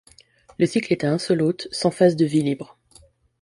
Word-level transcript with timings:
Le 0.57 0.65
cycle 0.65 0.93
est 0.93 1.03
à 1.03 1.11
un 1.13 1.19
seul 1.19 1.43
hôte, 1.43 1.67
sans 1.71 1.91
phase 1.91 2.15
de 2.15 2.25
vie 2.25 2.41
libre. 2.41 2.75